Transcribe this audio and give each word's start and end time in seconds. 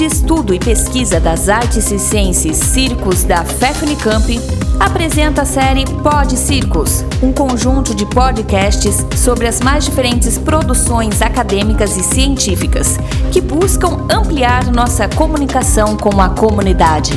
de 0.00 0.06
Estudo 0.06 0.54
e 0.54 0.58
Pesquisa 0.58 1.20
das 1.20 1.50
Artes 1.50 1.84
Circenses 1.84 2.56
Circos 2.56 3.22
da 3.22 3.44
FEFNICAMP, 3.44 4.40
apresenta 4.80 5.42
a 5.42 5.44
série 5.44 5.84
Pod 5.84 6.38
Circos, 6.38 7.04
um 7.22 7.30
conjunto 7.34 7.94
de 7.94 8.06
podcasts 8.06 9.04
sobre 9.14 9.46
as 9.46 9.60
mais 9.60 9.84
diferentes 9.84 10.38
produções 10.38 11.20
acadêmicas 11.20 11.98
e 11.98 12.02
científicas 12.02 12.96
que 13.30 13.42
buscam 13.42 14.06
ampliar 14.10 14.72
nossa 14.72 15.06
comunicação 15.06 15.98
com 15.98 16.18
a 16.18 16.30
comunidade. 16.30 17.12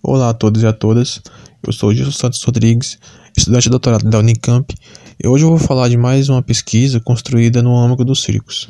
Olá 0.00 0.28
a 0.28 0.34
todos 0.34 0.62
e 0.62 0.66
a 0.68 0.72
todas, 0.72 1.20
eu 1.66 1.72
sou 1.72 1.92
Gilson 1.92 2.12
Santos 2.12 2.44
Rodrigues, 2.44 2.96
estudante 3.36 3.64
de 3.64 3.70
doutorado 3.70 4.08
da 4.08 4.20
Unicamp, 4.20 4.72
e 5.20 5.26
hoje 5.26 5.42
eu 5.42 5.48
vou 5.48 5.58
falar 5.58 5.88
de 5.88 5.96
mais 5.96 6.28
uma 6.28 6.42
pesquisa 6.42 7.00
construída 7.00 7.60
no 7.60 7.76
âmbito 7.76 8.04
dos 8.04 8.22
circos. 8.22 8.68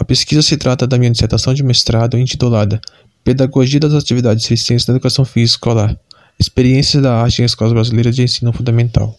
A 0.00 0.04
pesquisa 0.04 0.40
se 0.40 0.56
trata 0.56 0.86
da 0.86 0.96
minha 0.96 1.10
dissertação 1.10 1.52
de 1.52 1.62
mestrado 1.62 2.16
intitulada 2.16 2.80
Pedagogia 3.22 3.78
das 3.78 3.92
Atividades 3.92 4.46
Circenses 4.46 4.86
da 4.86 4.94
Educação 4.94 5.26
Física 5.26 5.56
Escolar 5.56 5.96
Experiências 6.38 7.02
da 7.02 7.20
Arte 7.20 7.42
em 7.42 7.44
Escolas 7.44 7.74
Brasileiras 7.74 8.16
de 8.16 8.22
Ensino 8.22 8.50
Fundamental. 8.50 9.14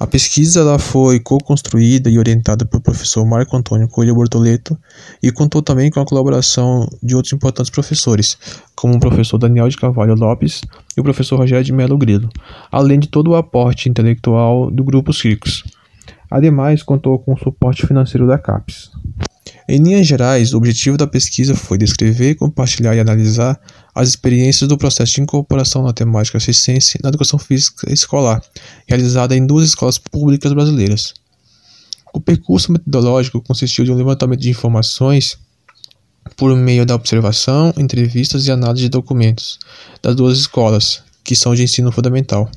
A 0.00 0.06
pesquisa 0.06 0.60
ela 0.60 0.78
foi 0.78 1.20
co-construída 1.20 2.08
e 2.08 2.18
orientada 2.18 2.64
pelo 2.64 2.82
professor 2.82 3.26
Marco 3.26 3.58
Antônio 3.58 3.88
Coelho 3.88 4.14
Bortoleto 4.14 4.74
e 5.22 5.30
contou 5.30 5.60
também 5.60 5.90
com 5.90 6.00
a 6.00 6.06
colaboração 6.06 6.88
de 7.02 7.14
outros 7.14 7.34
importantes 7.34 7.70
professores, 7.70 8.38
como 8.74 8.96
o 8.96 9.00
professor 9.00 9.36
Daniel 9.36 9.68
de 9.68 9.76
Carvalho 9.76 10.14
Lopes 10.14 10.62
e 10.96 11.00
o 11.00 11.04
professor 11.04 11.36
Rogério 11.36 11.62
de 11.62 11.74
Melo 11.74 11.98
Grilo, 11.98 12.30
além 12.72 12.98
de 12.98 13.08
todo 13.08 13.32
o 13.32 13.36
aporte 13.36 13.90
intelectual 13.90 14.70
do 14.70 14.82
Grupo 14.82 15.12
Circos. 15.12 15.62
Ademais, 16.30 16.82
contou 16.82 17.18
com 17.18 17.34
o 17.34 17.38
suporte 17.38 17.86
financeiro 17.86 18.26
da 18.26 18.38
CAPES. 18.38 18.90
Em 19.68 19.82
linhas 19.82 20.06
gerais, 20.06 20.52
o 20.52 20.58
objetivo 20.58 20.96
da 20.96 21.08
pesquisa 21.08 21.56
foi 21.56 21.76
descrever, 21.76 22.36
compartilhar 22.36 22.94
e 22.94 23.00
analisar 23.00 23.60
as 23.92 24.10
experiências 24.10 24.68
do 24.68 24.78
processo 24.78 25.14
de 25.14 25.22
incorporação 25.22 25.82
na 25.82 25.92
temática 25.92 26.38
circense 26.38 26.98
na 27.02 27.08
educação 27.08 27.36
física 27.36 27.92
escolar, 27.92 28.40
realizada 28.86 29.34
em 29.36 29.44
duas 29.44 29.64
escolas 29.64 29.98
públicas 29.98 30.52
brasileiras. 30.52 31.14
O 32.14 32.20
percurso 32.20 32.70
metodológico 32.70 33.42
consistiu 33.42 33.84
de 33.84 33.90
um 33.90 33.96
levantamento 33.96 34.40
de 34.40 34.50
informações 34.50 35.36
por 36.36 36.54
meio 36.56 36.86
da 36.86 36.94
observação, 36.94 37.74
entrevistas 37.76 38.46
e 38.46 38.52
análise 38.52 38.84
de 38.84 38.88
documentos 38.88 39.58
das 40.00 40.14
duas 40.14 40.38
escolas, 40.38 41.02
que 41.24 41.34
são 41.34 41.54
de 41.56 41.64
ensino 41.64 41.90
fundamental. 41.90 42.48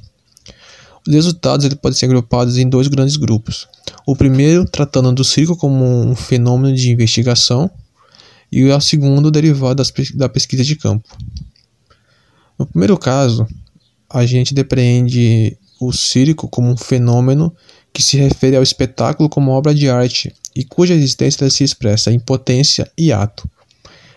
Os 1.08 1.14
resultados 1.14 1.68
podem 1.76 1.98
ser 1.98 2.06
agrupados 2.06 2.58
em 2.58 2.70
dois 2.70 2.88
grandes 2.88 3.16
grupos. 3.16 3.68
O 4.10 4.16
primeiro, 4.16 4.66
tratando 4.66 5.14
do 5.14 5.24
circo 5.24 5.56
como 5.56 5.86
um 5.86 6.16
fenômeno 6.16 6.76
de 6.76 6.90
investigação, 6.90 7.70
e 8.52 8.64
o 8.64 8.82
segundo, 8.82 9.30
derivado 9.30 9.84
da 10.16 10.28
pesquisa 10.28 10.64
de 10.64 10.76
campo. 10.76 11.08
No 12.58 12.66
primeiro 12.66 12.98
caso, 12.98 13.46
a 14.10 14.26
gente 14.26 14.52
depreende 14.52 15.56
o 15.80 15.94
circo 15.94 16.48
como 16.48 16.70
um 16.72 16.76
fenômeno 16.76 17.56
que 17.94 18.02
se 18.02 18.18
refere 18.18 18.56
ao 18.56 18.64
espetáculo 18.64 19.30
como 19.30 19.52
obra 19.52 19.76
de 19.76 19.88
arte 19.92 20.34
e 20.56 20.64
cuja 20.64 20.96
existência 20.96 21.48
se 21.48 21.64
expressa 21.64 22.12
em 22.12 22.18
potência 22.18 22.92
e 22.98 23.14
ato. 23.14 23.48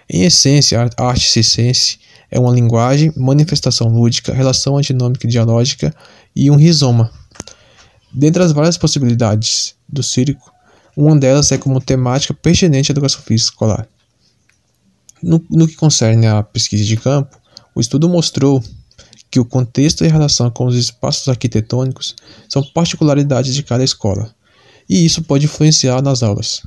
Em 0.09 0.23
essência, 0.23 0.91
a 0.97 1.05
arte 1.05 1.29
circense 1.29 1.99
é 2.31 2.41
uma 2.41 2.55
linguagem, 2.55 3.13
manifestação 3.15 3.89
lúdica, 3.89 4.33
relação 4.33 4.79
antinômica 4.79 5.27
e 5.27 5.31
dialógica 5.31 5.95
e 6.35 6.51
um 6.51 6.57
rizoma. 6.57 7.13
Dentre 8.13 8.43
as 8.43 8.53
várias 8.53 8.77
possibilidades 8.77 9.75
do 9.89 10.03
circo, 10.03 10.53
uma 10.97 11.19
delas 11.19 11.51
é 11.51 11.59
como 11.59 11.81
temática 11.81 12.35
pertinente 12.35 12.91
à 12.91 12.93
educação 12.93 13.23
física 13.23 13.51
escolar. 13.51 13.89
No, 15.23 15.43
no 15.49 15.67
que 15.67 15.77
concerne 15.77 16.27
à 16.27 16.43
pesquisa 16.43 16.85
de 16.85 16.97
campo, 16.97 17.41
o 17.75 17.81
estudo 17.81 18.09
mostrou 18.09 18.63
que 19.31 19.41
o 19.41 19.45
contexto 19.45 20.05
e 20.05 20.09
a 20.09 20.13
relação 20.13 20.51
com 20.51 20.67
os 20.67 20.77
espaços 20.77 21.27
arquitetônicos 21.27 22.15
são 22.49 22.63
particularidades 22.63 23.55
de 23.55 23.63
cada 23.63 23.83
escola, 23.83 24.35
e 24.87 25.07
isso 25.07 25.23
pode 25.23 25.47
influenciar 25.47 26.03
nas 26.03 26.23
aulas. 26.23 26.63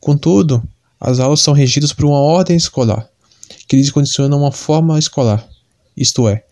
Contudo, 0.00 0.62
as 0.98 1.18
aulas 1.20 1.40
são 1.40 1.52
regidas 1.52 1.92
por 1.92 2.06
uma 2.06 2.18
ordem 2.18 2.56
escolar, 2.56 3.06
que 3.68 3.76
lhes 3.76 3.90
condiciona 3.90 4.34
uma 4.34 4.50
forma 4.50 4.98
escolar, 4.98 5.46
isto 5.94 6.26
é, 6.26 6.44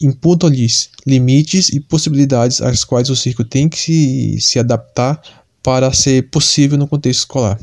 imputam-lhes 0.00 0.90
limites 1.06 1.68
e 1.70 1.80
possibilidades 1.80 2.60
às 2.60 2.84
quais 2.84 3.08
o 3.10 3.16
circo 3.16 3.44
tem 3.44 3.68
que 3.68 3.78
se, 3.78 4.40
se 4.40 4.58
adaptar 4.58 5.20
para 5.62 5.92
ser 5.92 6.30
possível 6.30 6.78
no 6.78 6.86
contexto 6.86 7.20
escolar. 7.20 7.58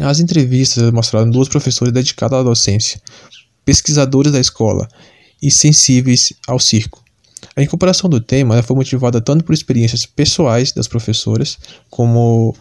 As 0.00 0.20
entrevistas 0.20 0.90
mostraram 0.90 1.30
duas 1.30 1.48
professoras 1.48 1.92
dedicadas 1.92 2.38
à 2.38 2.42
docência, 2.42 3.00
pesquisadores 3.64 4.32
da 4.32 4.40
escola 4.40 4.88
e 5.42 5.50
sensíveis 5.50 6.32
ao 6.46 6.58
circo. 6.58 7.02
A 7.54 7.62
incorporação 7.62 8.10
do 8.10 8.20
tema 8.20 8.62
foi 8.62 8.76
motivada 8.76 9.20
tanto 9.20 9.44
por 9.44 9.54
experiências 9.54 10.04
pessoais 10.04 10.72
das 10.72 10.86
professoras, 10.86 11.58
como 11.88 12.54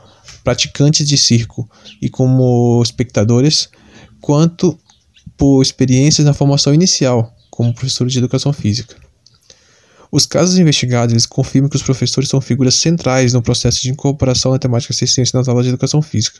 praticantes 0.43 1.07
de 1.07 1.17
circo 1.17 1.69
e 2.01 2.09
como 2.09 2.81
espectadores, 2.81 3.69
quanto 4.21 4.79
por 5.35 5.61
experiências 5.61 6.25
na 6.25 6.33
formação 6.33 6.73
inicial, 6.73 7.34
como 7.55 7.73
professores 7.73 8.11
de 8.11 8.19
educação 8.19 8.51
física. 8.51 8.97
Os 10.11 10.25
casos 10.25 10.57
investigados 10.57 11.25
confirmam 11.25 11.69
que 11.69 11.77
os 11.77 11.83
professores 11.83 12.29
são 12.29 12.41
figuras 12.41 12.75
centrais 12.75 13.31
no 13.31 13.41
processo 13.41 13.81
de 13.81 13.89
incorporação 13.89 14.51
da 14.51 14.59
temática 14.59 14.93
assistência 14.93 15.37
nas 15.37 15.47
aulas 15.47 15.63
de 15.65 15.69
educação 15.69 16.01
física. 16.01 16.39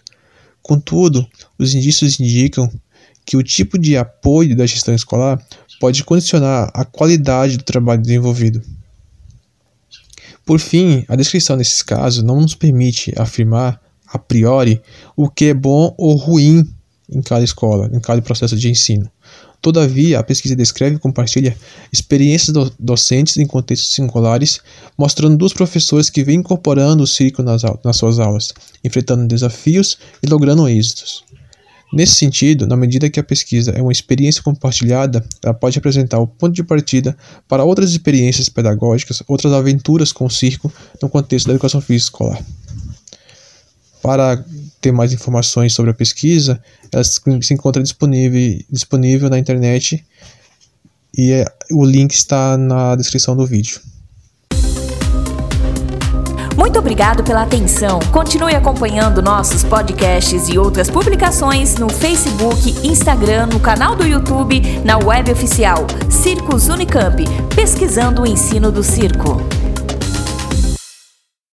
Contudo, 0.62 1.25
os 1.58 1.74
indícios 1.74 2.20
indicam 2.20 2.70
que 3.25 3.38
o 3.38 3.44
tipo 3.44 3.80
de 3.80 3.96
apoio 3.96 4.56
da 4.58 4.66
gestão 4.66 4.94
escolar 4.94 5.42
pode 5.80 6.04
condicionar 6.04 6.70
a 6.74 6.84
qualidade 6.84 7.58
do 7.58 7.64
trabalho 7.64 8.02
desenvolvido. 8.02 8.62
Por 10.46 10.59
fim, 10.59 11.06
a 11.08 11.16
descrição 11.16 11.58
desses 11.58 11.81
casos 11.81 12.24
não 12.24 12.42
nos 12.42 12.56
permite 12.56 13.14
afirmar 13.18 13.81
a 14.06 14.20
priori 14.20 14.81
o 15.16 15.30
que 15.30 15.46
é 15.46 15.54
bom 15.54 15.96
ou 15.98 16.16
ruim 16.16 16.70
em 17.09 17.22
cada 17.22 17.44
escola, 17.44 17.90
em 17.94 18.00
cada 18.00 18.22
processo 18.22 18.56
de 18.58 18.70
ensino. 18.70 19.09
Todavia, 19.62 20.20
a 20.20 20.24
pesquisa 20.24 20.56
descreve 20.56 20.96
e 20.96 21.00
compartilha 21.00 21.58
experiências 21.92 22.54
do 22.54 22.72
docentes 22.80 23.38
em 23.38 23.48
contextos 23.48 23.94
singulares, 23.94 24.60
mostrando 24.98 25.38
duas 25.38 25.54
professores 25.54 26.10
que 26.10 26.24
vêm 26.24 26.40
incorporando 26.40 27.04
o 27.04 27.08
circo 27.08 27.42
nas, 27.42 27.64
nas 27.84 27.98
suas 27.98 28.20
aulas, 28.20 28.54
enfrentando 28.84 29.28
desafios 29.28 29.98
e 30.22 30.28
logrando 30.28 30.68
êxitos. 30.68 31.24
Nesse 31.94 32.16
sentido, 32.16 32.68
na 32.68 32.76
medida 32.76 33.10
que 33.10 33.20
a 33.20 33.24
pesquisa 33.24 33.72
é 33.72 33.82
uma 33.82 33.92
experiência 33.92 34.44
compartilhada, 34.44 35.26
ela 35.42 35.54
pode 35.54 35.78
apresentar 35.78 36.20
o 36.20 36.28
ponto 36.28 36.54
de 36.54 36.64
partida 36.64 37.16
para 37.48 37.64
outras 37.64 37.92
experiências 37.92 38.50
pedagógicas, 38.50 39.24
outras 39.28 39.54
aventuras 39.54 40.12
com 40.12 40.26
o 40.26 40.30
circo 40.30 40.72
no 41.02 41.08
contexto 41.08 41.48
da 41.48 41.54
educação 41.54 41.80
física 41.80 42.08
escolar. 42.08 42.46
Para 44.02 44.44
ter 44.85 44.91
mais 44.91 45.12
informações 45.12 45.73
sobre 45.73 45.90
a 45.90 45.94
pesquisa, 45.96 46.62
ela 46.91 47.03
se 47.03 47.53
encontra 47.53 47.81
disponível, 47.81 48.59
disponível 48.69 49.29
na 49.31 49.40
internet 49.40 50.06
e 51.18 51.31
é, 51.31 51.46
o 51.72 51.84
link 51.84 52.13
está 52.13 52.56
na 52.56 52.95
descrição 52.95 53.35
do 53.35 53.47
vídeo. 53.47 53.81
Muito 56.56 56.78
obrigado 56.78 57.24
pela 57.24 57.41
atenção. 57.41 58.00
Continue 58.12 58.53
acompanhando 58.53 59.24
nossos 59.24 59.63
podcasts 59.63 60.47
e 60.50 60.57
outras 60.57 60.88
publicações 60.88 61.75
no 61.75 61.90
Facebook, 61.90 62.88
Instagram, 62.88 63.47
no 63.47 63.59
canal 63.59 63.95
do 63.95 64.06
YouTube, 64.06 64.62
na 64.84 65.00
web 65.00 65.31
oficial 65.31 65.88
Circos 66.12 66.68
Unicamp, 66.68 67.24
pesquisando 67.56 68.22
o 68.22 68.28
ensino 68.28 68.72
do 68.72 68.84
circo. 68.84 69.41